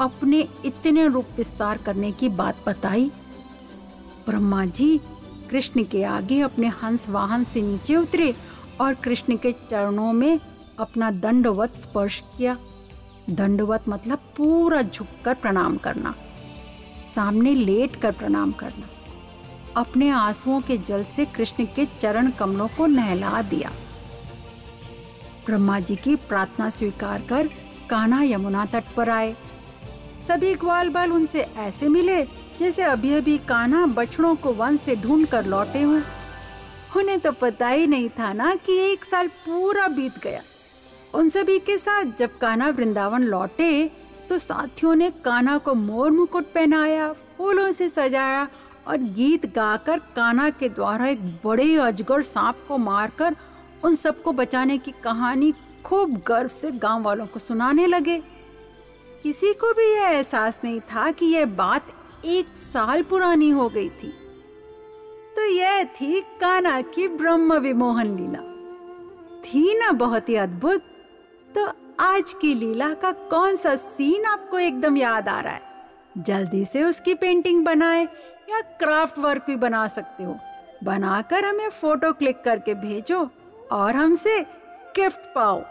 अपने 0.00 0.48
इतने 0.64 1.08
रूप 1.08 1.26
विस्तार 1.36 1.78
करने 1.78 2.12
की 2.12 2.28
बात 2.28 2.56
बताई। 2.66 3.10
ब्रह्मा 4.26 4.64
जी 4.64 5.00
कृष्ण 5.50 5.84
के 5.84 6.04
आगे 6.04 6.40
अपने 6.40 6.68
हंस 6.68 7.08
वाहन 7.08 7.44
से 7.44 7.62
नीचे 7.62 7.96
उतरे 7.96 8.34
और 8.80 8.94
कृष्ण 8.94 9.36
के 9.36 9.52
चरणों 9.52 10.12
में 10.12 10.40
अपना 10.78 11.10
दंडवत 11.10 11.70
स्पर्श 11.70 12.22
किया। 12.38 12.56
दंडवत 13.30 13.84
मतलब 13.88 14.18
पूरा 14.18 14.82
झुककर 14.82 15.34
प्रणाम 15.34 15.76
करना। 15.76 16.14
सामने 17.14 17.54
लेट 17.54 17.96
कर 17.96 18.12
प्रणाम 18.12 18.52
करना। 18.52 18.88
अपने 19.76 20.08
आंसुओं 20.10 20.60
के 20.60 20.76
जल 20.78 21.02
से 21.04 21.24
कृष्ण 21.26 21.64
के 21.66 21.84
चरण 22.00 22.30
कमलों 22.30 22.68
को 22.68 22.86
नहला 22.86 23.40
दिया। 23.42 23.70
ब्रह्मा 25.46 25.78
जी 25.80 25.96
की 25.96 26.14
प्रार्थना 26.16 26.70
स्वीकार 26.70 27.22
कर 27.22 27.48
कान्हा 27.90 28.22
यमुना 28.22 28.64
तट 28.66 28.94
पर 28.96 29.10
आए। 29.10 29.34
सभी 30.28 30.54
ग्वाल 30.54 30.88
बाल 30.88 31.12
उनसे 31.12 31.40
ऐसे 31.40 31.88
मिले 31.88 32.22
जैसे 32.58 32.82
अभी 32.82 33.12
अभी 33.14 33.36
कान्हा 33.38 33.84
बछड़ों 33.86 34.34
को 34.36 34.52
वन 34.52 34.76
से 34.76 34.96
ढूंढ 34.96 35.26
कर 35.26 35.46
लौटे 35.46 35.82
हों। 35.82 36.00
उन्हें 36.96 37.18
तो 37.20 37.32
पता 37.32 37.68
ही 37.68 37.86
नहीं 37.86 38.08
था 38.08 38.32
ना 38.32 38.54
कि 38.56 38.76
एक 38.82 39.04
साल 39.04 39.28
पूरा 39.28 39.86
बीत 39.88 40.18
गया। 40.18 40.42
उन 41.14 41.28
सभी 41.28 41.58
के 41.58 41.76
साथ 41.78 42.04
जब 42.18 42.38
कान्हा 42.38 42.68
वृंदावन 42.68 43.22
लौटे 43.22 43.70
तो 44.30 44.38
साथियों 44.38 44.94
ने 44.94 45.10
कान्हा 45.10 45.58
को 45.58 45.74
मोर 45.74 46.10
मुकुट 46.10 46.44
पहनाया, 46.44 47.12
फूलों 47.12 47.72
से 47.72 47.88
सजाया 47.88 48.48
और 48.88 48.96
गीत 48.96 49.46
गाकर 49.54 49.98
कान्हा 49.98 50.50
के 50.50 50.68
द्वारा 50.68 51.06
एक 51.06 51.24
बड़े 51.44 51.74
अजगर 51.76 52.22
सांप 52.22 52.58
को 52.68 52.78
मारकर 52.78 53.36
उन 53.84 53.94
सबको 53.94 54.32
बचाने 54.32 54.78
की 54.78 54.90
कहानी 54.90 55.52
खूब 55.84 56.22
गर्व 56.26 56.48
से 56.48 56.70
गाँव 56.70 57.02
वालों 57.02 57.26
को 57.26 57.40
सुनाने 57.40 57.86
लगे। 57.86 58.18
किसी 59.22 59.52
को 59.52 59.72
भी 59.72 59.90
यह 59.94 60.08
एहसास 60.08 60.58
नहीं 60.64 60.80
था 60.80 61.10
कि 61.10 61.26
यह 61.26 61.46
बात 61.46 61.86
एक 62.24 62.46
साल 62.46 63.02
पुरानी 63.02 63.50
हो 63.50 63.68
गई 63.68 63.88
थी। 63.88 64.12
तो 65.36 65.44
यह 65.44 65.84
थी 65.84 66.20
कान्हा 66.20 66.80
की 66.80 67.08
ब्रह्म 67.08 67.54
विमोहन 67.54 68.16
लीला। 68.16 68.42
थी 69.42 69.78
ना 69.78 69.92
बहुत 69.92 70.28
ही 70.28 70.34
अद्भुत 70.34 70.80
तो 71.56 71.66
आज 72.00 72.32
की 72.32 72.54
लीला 72.54 72.94
का 72.94 73.12
कौन 73.12 73.56
सा 73.56 73.76
सीन 73.76 74.24
आपको 74.24 74.58
एकदम 74.58 74.96
याद 74.96 75.28
आ 75.28 75.40
रहा 75.40 75.52
है? 75.52 75.62
जल्दी 76.18 76.64
से 76.64 76.82
उसकी 76.82 77.14
पेंटिंग 77.14 77.64
बनाए 77.64 78.04
या 78.50 78.60
क्राफ्ट 78.60 79.18
वर्क 79.18 79.44
भी 79.46 79.56
बना 79.56 79.88
सकते 79.88 80.24
हो। 80.24 80.38
बनाकर 80.84 81.44
हमें 81.44 81.70
फ़ोटो 81.70 82.12
क्लिक 82.12 82.42
करके 82.44 82.74
भेजो 82.74 83.30
और 83.72 83.96
हमसे 83.96 84.40
गिफ्ट 84.96 85.20
पाओ। 85.34 85.62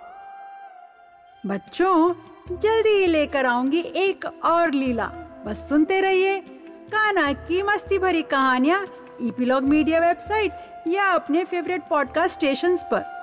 बच्चों, 1.46 2.14
जल्दी 2.58 2.90
ही 2.90 3.08
लेकर 3.08 3.46
आऊँगी 3.46 3.80
एक 3.80 4.26
और 4.46 4.72
लीला। 4.72 5.08
बस 5.46 5.70
सुनते 5.70 6.02
रहिए 6.02 6.40
काना 6.68 7.34
की 7.34 7.64
मस्ती 7.64 8.00
भरी 8.00 8.22
कहानियाँ 8.22 8.88
ईपीलॉग 9.22 9.64
मीडिया 9.64 10.00
वेबसाइट 10.00 10.52
या 10.88 11.06
अपने 11.06 11.46
फेवरेट 11.46 11.82
पॉडकास्ट 11.90 12.34
स्टेशंस 12.34 12.84
पर। 12.84 13.19